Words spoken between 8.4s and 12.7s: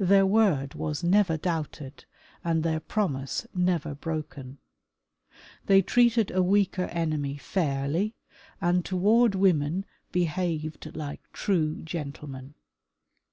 and toward women behaved like true gentlemen.